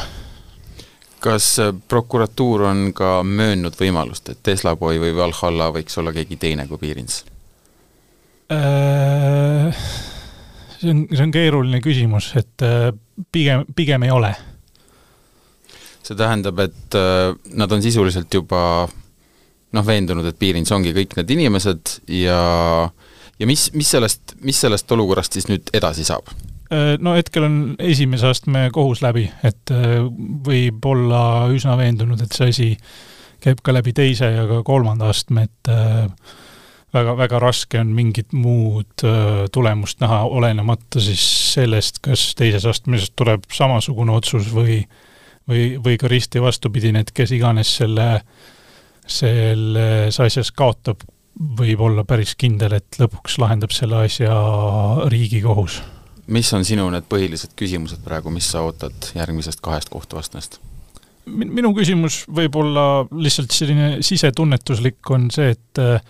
kas 1.23 1.59
äh, 1.59 1.75
prokuratuur 1.89 2.65
on 2.67 2.91
ka 2.95 3.23
möönnud 3.23 3.77
võimalust, 3.79 4.33
et 4.33 4.41
Tesla 4.43 4.75
Boy 4.77 4.99
või 4.99 5.13
Valhalla 5.17 5.69
võiks 5.71 5.95
olla 5.99 6.13
keegi 6.13 6.37
teine 6.37 6.67
kui 6.67 6.81
Piirins? 6.83 7.21
Äh, 8.51 9.85
see 10.81 10.91
on, 10.91 11.05
see 11.13 11.23
on 11.23 11.31
keeruline 11.31 11.79
küsimus, 11.81 12.33
et 12.37 12.67
äh, 12.67 12.91
pigem, 13.33 13.63
pigem 13.77 14.03
ei 14.03 14.11
ole. 14.11 14.35
see 16.03 16.19
tähendab, 16.19 16.59
et 16.59 16.99
nad 17.55 17.73
on 17.73 17.83
sisuliselt 17.83 18.35
juba 18.35 18.89
noh, 19.73 19.87
veendunud, 19.87 20.27
et 20.27 20.39
Piirins 20.39 20.73
ongi 20.75 20.91
kõik 20.97 21.15
need 21.21 21.31
inimesed 21.39 21.99
ja 22.19 22.41
ja 23.39 23.47
mis, 23.47 23.71
mis 23.73 23.91
sellest, 23.91 24.35
mis 24.43 24.59
sellest 24.61 24.91
olukorrast 24.93 25.39
siis 25.39 25.49
nüüd 25.51 25.71
edasi 25.75 26.05
saab? 26.07 26.31
Äh, 26.73 26.97
no 27.05 27.13
hetkel 27.17 27.45
on 27.45 27.57
esimese 27.83 28.31
astme 28.33 28.69
kohus 28.73 29.03
läbi, 29.05 29.27
et 29.45 29.73
äh, 29.75 29.99
võib 30.47 30.85
olla 30.89 31.51
üsna 31.53 31.75
veendunud, 31.77 32.23
et 32.25 32.33
see 32.33 32.49
asi 32.53 32.69
käib 33.43 33.61
ka 33.65 33.75
läbi 33.75 33.93
teise 33.93 34.31
ja 34.33 34.47
ka 34.49 34.63
kolmanda 34.65 35.11
astme, 35.13 35.45
et 35.51 35.73
äh, 35.73 36.07
väga, 36.95 37.17
väga 37.19 37.43
raske 37.43 37.81
on 37.81 37.93
mingit 37.97 38.33
muud 38.33 39.05
tulemust 39.53 40.01
näha, 40.01 40.23
olenemata 40.25 41.03
siis 41.03 41.23
sellest, 41.53 42.01
kas 42.05 42.31
teises 42.39 42.65
astmes 42.69 43.11
tuleb 43.17 43.45
samasugune 43.53 44.17
otsus 44.17 44.49
või 44.55 44.81
või, 45.51 45.73
või 45.83 45.97
ka 45.99 46.09
risti 46.09 46.41
vastupidine, 46.41 47.03
et 47.03 47.11
kes 47.13 47.33
iganes 47.35 47.73
selle, 47.81 48.07
selles 49.11 50.21
asjas 50.23 50.53
kaotab, 50.55 51.03
võib 51.59 51.81
olla 51.83 52.05
päris 52.07 52.37
kindel, 52.39 52.77
et 52.79 53.01
lõpuks 53.01 53.41
lahendab 53.43 53.75
selle 53.75 54.05
asja 54.07 54.37
Riigikohus 55.11 55.81
mis 56.33 56.53
on 56.57 56.67
sinu 56.67 56.89
need 56.93 57.07
põhilised 57.11 57.55
küsimused 57.59 58.03
praegu, 58.05 58.33
mis 58.33 58.49
sa 58.53 58.65
ootad 58.67 59.13
järgmisest 59.17 59.63
kahest 59.65 59.93
kohtuvastmest? 59.93 60.61
minu 61.27 61.71
küsimus 61.77 62.25
võib 62.35 62.57
olla 62.59 62.85
lihtsalt 63.15 63.55
selline 63.55 64.01
sisetunnetuslik, 64.03 64.99
on 65.15 65.29
see, 65.31 65.53
et 65.55 65.79
äh, 65.79 66.03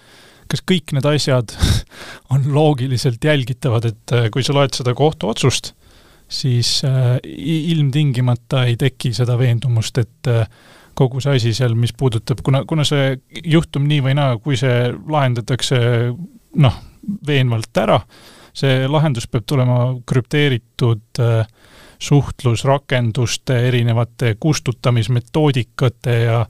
kas 0.49 0.63
kõik 0.69 0.95
need 0.97 1.05
asjad 1.11 1.53
on 2.33 2.47
loogiliselt 2.55 3.25
jälgitavad, 3.25 3.91
et 3.91 4.15
äh, 4.17 4.31
kui 4.33 4.45
sa 4.47 4.57
loed 4.57 4.73
seda 4.79 4.95
kohtuotsust, 4.97 5.75
siis 6.33 6.79
äh, 6.89 7.19
ilmtingimata 7.23 8.65
ei 8.71 8.79
teki 8.81 9.13
seda 9.17 9.37
veendumust, 9.37 10.01
et 10.01 10.33
kogu 10.97 11.21
see 11.25 11.37
asi 11.37 11.53
seal, 11.57 11.77
mis 11.77 11.93
puudutab, 11.97 12.41
kuna, 12.45 12.65
kuna 12.69 12.85
see 12.89 13.19
juhtum 13.45 13.85
nii 13.89 14.01
või 14.05 14.17
naa, 14.17 14.39
kui 14.41 14.57
see 14.61 14.89
lahendatakse 14.97 15.83
noh, 16.63 16.81
veenvalt 17.27 17.81
ära, 17.85 18.01
see 18.57 18.87
lahendus 18.89 19.29
peab 19.31 19.47
tulema 19.49 19.79
krüpteeritud 20.09 21.21
äh, 21.23 21.47
suhtlusrakenduste, 22.03 23.57
erinevate 23.69 24.37
kustutamismetoodikate 24.41 26.17
ja 26.25 26.47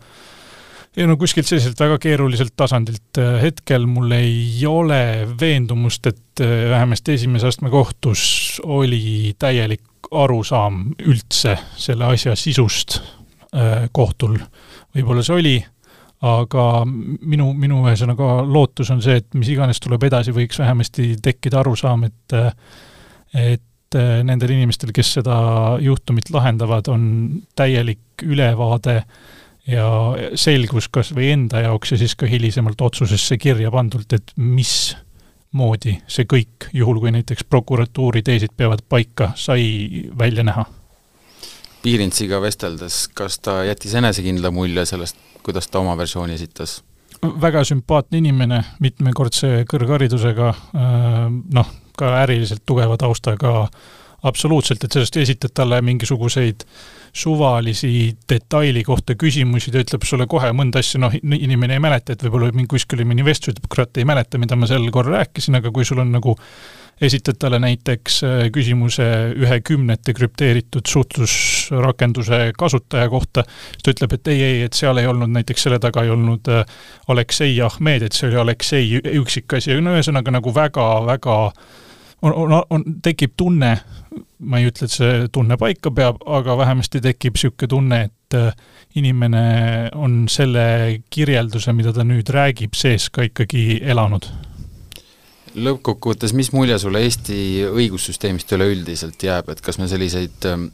ja 0.97 1.07
no 1.09 1.17
kuskilt 1.17 1.49
selliselt 1.49 1.79
väga 1.81 1.97
keeruliselt 2.03 2.53
tasandilt. 2.57 3.19
Äh, 3.19 3.39
hetkel 3.43 3.87
mul 3.89 4.13
ei 4.17 4.67
ole 4.69 5.29
veendumust, 5.41 6.07
et 6.07 6.43
äh, 6.45 6.69
vähemasti 6.71 7.17
esimese 7.17 7.49
astme 7.49 7.71
kohtus 7.71 8.61
oli 8.65 9.33
täielik 9.39 10.11
arusaam 10.13 10.91
üldse 11.01 11.57
selle 11.79 12.11
asja 12.13 12.37
sisust 12.37 13.01
kohtul. 13.93 14.39
võib-olla 14.97 15.21
see 15.25 15.35
oli, 15.37 15.53
aga 16.23 16.65
minu, 16.87 17.51
minu 17.59 17.83
ühesõnaga 17.83 18.43
lootus 18.47 18.93
on 18.95 19.03
see, 19.03 19.19
et 19.19 19.29
mis 19.35 19.51
iganes 19.51 19.83
tuleb 19.83 20.07
edasi, 20.07 20.35
võiks 20.35 20.61
vähemasti 20.63 21.17
tekkida 21.23 21.63
arusaam, 21.63 22.07
et 22.09 22.37
et 23.33 23.99
nendel 24.25 24.55
inimestel, 24.55 24.93
kes 24.95 25.19
seda 25.19 25.37
juhtumit 25.83 26.31
lahendavad, 26.33 26.89
on 26.89 27.03
täielik 27.59 28.25
ülevaade 28.25 29.03
ja 29.69 29.87
selgus 30.39 30.89
kas 30.93 31.13
või 31.17 31.33
enda 31.35 31.61
jaoks 31.67 31.93
ja 31.93 31.99
siis 32.01 32.15
ka 32.19 32.29
hilisemalt 32.29 32.81
otsusesse 32.81 33.37
kirja 33.41 33.71
pandult, 33.75 34.13
et 34.17 34.33
mismoodi 34.37 35.99
see 36.09 36.29
kõik, 36.29 36.71
juhul 36.73 37.03
kui 37.03 37.13
näiteks 37.15 37.45
prokuratuuri 37.51 38.25
teesid 38.27 38.57
peavad 38.57 38.85
paika, 38.89 39.33
sai 39.37 40.09
välja 40.19 40.47
näha 40.47 40.65
Piirintsiga 41.83 42.39
vesteldes, 42.41 43.09
kas 43.15 43.41
ta 43.43 43.65
jättis 43.67 43.95
enesekindla 43.99 44.53
mulje 44.55 44.85
sellest 44.87 45.17
kuidas 45.43 45.69
ta 45.69 45.79
oma 45.79 45.97
versiooni 45.97 46.35
esitas? 46.35 46.83
väga 47.23 47.61
sümpaatne 47.63 48.19
inimene, 48.19 48.57
mitmekordse 48.83 49.63
kõrgharidusega, 49.71 50.49
äh, 50.75 51.19
noh, 51.55 51.69
ka 51.95 52.09
äriliselt 52.25 52.65
tugeva 52.67 52.97
taustaga 52.99 53.69
absoluutselt, 54.27 54.83
et 54.83 54.97
sellest 54.97 55.21
esitad 55.23 55.55
talle 55.55 55.79
mingisuguseid 55.87 56.65
suvalisi 57.13 58.17
detaili 58.29 58.83
kohta 58.85 59.15
küsimusi, 59.21 59.73
ta 59.73 59.83
ütleb 59.85 60.05
sulle 60.09 60.27
kohe 60.31 60.49
mõnda 60.57 60.81
asja, 60.81 61.01
noh, 61.03 61.13
inimene 61.13 61.77
ei 61.77 61.83
mäleta, 61.83 62.15
et 62.15 62.23
võib-olla 62.25 62.53
kuskil 62.69 63.05
mõni 63.09 63.25
vestlus 63.27 63.57
ütleb, 63.57 63.69
kurat, 63.73 63.99
ei 64.01 64.09
mäleta, 64.09 64.41
mida 64.41 64.57
ma 64.57 64.69
sel 64.71 64.89
korral 64.95 65.21
rääkisin, 65.21 65.61
aga 65.61 65.73
kui 65.75 65.85
sul 65.85 66.01
on 66.01 66.15
nagu 66.15 66.37
esitad 67.03 67.37
talle 67.41 67.59
näiteks 67.63 68.19
äh, 68.25 68.41
küsimuse 68.55 69.05
ühe 69.37 69.61
kümnete 69.65 70.15
krüpteeritud 70.15 70.87
suhtlusrakenduse 70.89 72.53
kasutaja 72.59 73.09
kohta, 73.13 73.45
siis 73.73 73.85
ta 73.85 73.95
ütleb, 73.97 74.17
et 74.17 74.33
ei, 74.33 74.43
ei, 74.49 74.59
et 74.69 74.79
seal 74.79 75.01
ei 75.01 75.09
olnud 75.11 75.33
näiteks 75.35 75.69
selle 75.69 75.81
taga 75.83 76.05
ei 76.07 76.13
olnud 76.15 76.49
äh, 76.53 76.65
Aleksei 77.13 77.61
Ahmed, 77.65 78.07
et 78.07 78.17
see 78.17 78.31
oli 78.31 78.41
Aleksei 78.45 79.01
üksikasi, 79.21 79.77
no 79.83 79.97
ühesõnaga 79.97 80.37
nagu 80.39 80.55
väga-väga 80.55 81.39
on, 82.23 82.35
on, 82.35 82.63
on, 82.71 82.85
tekib 83.03 83.35
tunne, 83.37 83.73
ma 84.43 84.61
ei 84.61 84.69
ütle, 84.71 84.89
et 84.89 84.95
see 84.95 85.27
tunne 85.33 85.59
paika 85.61 85.93
peab, 85.95 86.23
aga 86.27 86.57
vähemasti 86.59 87.03
tekib 87.05 87.37
niisugune 87.39 87.71
tunne, 87.75 88.01
et 88.09 88.39
äh, 88.39 88.55
inimene 88.99 89.45
on 89.95 90.25
selle 90.31 90.65
kirjelduse, 91.11 91.75
mida 91.77 91.93
ta 91.93 92.07
nüüd 92.07 92.31
räägib, 92.33 92.79
sees 92.79 93.11
ka 93.11 93.27
ikkagi 93.29 93.83
elanud 93.83 94.31
lõppkokkuvõttes, 95.53 96.33
mis 96.33 96.49
mulje 96.57 96.79
sulle 96.81 97.03
Eesti 97.05 97.37
õigussüsteemist 97.69 98.53
üleüldiselt 98.57 99.21
jääb, 99.23 99.51
et 99.53 99.61
kas 99.61 99.77
me 99.77 99.89
selliseid 99.91 100.47
ähm, 100.49 100.71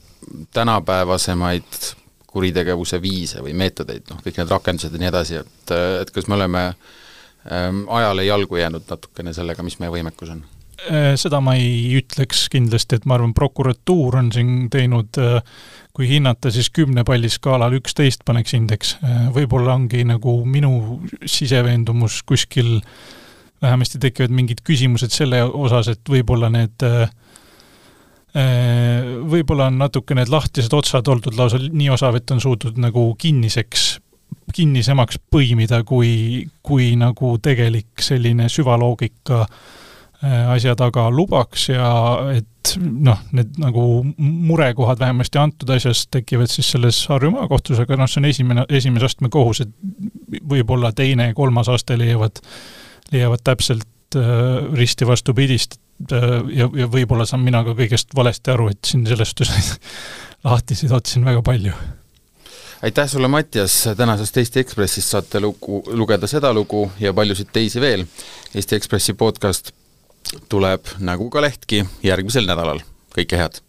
tänapäevasemaid 0.54 1.80
kuritegevuse 2.28 3.00
viise 3.02 3.42
või 3.42 3.56
meetodeid, 3.58 4.06
noh, 4.10 4.20
kõik 4.22 4.38
need 4.38 4.52
rakendused 4.52 4.94
ja 4.94 5.02
nii 5.02 5.10
edasi, 5.10 5.40
et, 5.42 5.74
et 6.04 6.12
kas 6.14 6.28
me 6.28 6.36
oleme 6.38 6.64
ähm, 6.68 7.82
ajale 7.88 8.28
jalgu 8.28 8.60
jäänud 8.60 8.86
natukene 8.90 9.34
sellega, 9.34 9.64
mis 9.66 9.78
meie 9.82 9.92
võimekus 9.94 10.36
on? 10.36 10.44
Äh, 10.86 11.16
seda 11.18 11.40
ma 11.42 11.56
ei 11.58 11.96
ütleks 11.98 12.44
kindlasti, 12.52 13.00
et 13.00 13.06
ma 13.08 13.16
arvan, 13.16 13.32
prokuratuur 13.34 14.20
on 14.20 14.28
siin 14.30 14.68
teinud 14.70 15.18
äh, 15.18 15.40
kui 15.96 16.06
hinnata, 16.06 16.52
siis 16.54 16.68
kümne 16.70 17.02
palli 17.02 17.26
skaalal 17.32 17.74
üksteist 17.80 18.22
paneks 18.28 18.54
indeks. 18.54 18.92
Äh, 19.02 19.24
võib-olla 19.34 19.74
ongi 19.74 20.04
nagu 20.06 20.36
minu 20.46 21.00
siseveendumus 21.26 22.20
kuskil 22.28 22.76
äh, 22.76 22.92
vähemasti 23.62 23.98
tekivad 23.98 24.30
mingid 24.30 24.62
küsimused 24.62 25.10
selle 25.10 25.42
osas, 25.42 25.90
et 25.90 26.06
võib-olla 26.08 26.50
need 26.54 26.86
võib-olla 29.28 29.66
on 29.66 29.78
natuke 29.80 30.14
need 30.14 30.28
lahtised 30.30 30.74
otsad 30.76 31.08
oldud 31.10 31.34
lausa 31.34 31.58
nii 31.58 31.88
osav, 31.90 32.20
et 32.20 32.30
on 32.30 32.38
suutnud 32.44 32.76
nagu 32.78 33.02
kinniseks, 33.18 33.86
kinnisemaks 34.54 35.18
põimida, 35.32 35.80
kui, 35.88 36.44
kui 36.62 36.92
nagu 37.00 37.32
tegelik 37.42 38.04
selline 38.04 38.46
süvaloogika 38.52 39.40
äh, 39.42 39.58
asja 40.26 40.72
taga 40.74 41.04
lubaks 41.14 41.68
ja 41.68 41.90
et 42.34 42.72
noh, 42.82 43.20
need 43.30 43.54
nagu 43.62 43.82
murekohad 44.18 44.98
vähemasti 44.98 45.38
antud 45.38 45.70
asjas 45.70 46.06
tekivad 46.10 46.50
siis 46.50 46.72
selles 46.74 46.98
Harju 47.06 47.30
maakohtus, 47.36 47.78
aga 47.84 48.00
noh, 48.00 48.10
see 48.10 48.18
on 48.18 48.26
esimene, 48.26 48.64
esimese 48.80 49.06
astme 49.06 49.30
kohus, 49.30 49.62
et 49.62 50.42
võib-olla 50.42 50.90
teine 50.96 51.30
ja 51.30 51.36
kolmas 51.38 51.70
aste 51.70 51.94
leiavad 52.00 52.42
äh, 52.42 52.50
leiavad 53.12 53.38
täpselt 53.44 54.16
äh, 54.16 54.22
risti 54.74 55.06
vastupidist 55.06 55.78
äh, 56.12 56.26
ja, 56.54 56.68
ja 56.74 56.88
võib-olla 56.90 57.26
saan 57.26 57.44
mina 57.44 57.62
ka 57.64 57.74
kõigest 57.78 58.12
valesti 58.16 58.52
aru, 58.52 58.70
et 58.72 58.82
siin 58.84 59.06
selles 59.08 59.32
suhtes 59.32 59.78
lahtiseid 60.48 60.92
otsi 60.92 61.18
on 61.20 61.28
väga 61.30 61.42
palju. 61.42 61.72
aitäh 62.82 63.08
sulle, 63.10 63.28
Mattias, 63.28 63.80
tänasest 63.96 64.36
Eesti 64.36 64.60
Ekspressist 64.64 65.16
saate 65.16 65.40
lugu, 65.40 65.82
lugeda 65.90 66.26
seda 66.30 66.52
lugu 66.52 66.88
ja 67.00 67.12
paljusid 67.14 67.52
teisi 67.52 67.80
veel. 67.80 68.06
Eesti 68.54 68.76
Ekspressi 68.76 69.14
podcast 69.14 69.72
tuleb 70.48 70.94
nagu 70.98 71.30
ka 71.32 71.44
lehtki 71.44 71.84
järgmisel 72.04 72.48
nädalal, 72.48 72.82
kõike 73.16 73.40
head! 73.40 73.62